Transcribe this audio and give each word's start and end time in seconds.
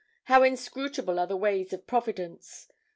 How 0.23 0.41
inscrutable 0.41 1.19
are 1.19 1.27
the 1.27 1.37
ways 1.37 1.73
of 1.73 1.85
Providence! 1.85 2.71